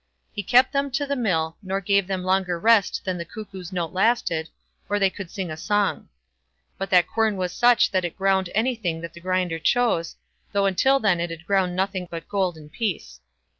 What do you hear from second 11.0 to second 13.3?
it had ground nothing but gold and peace.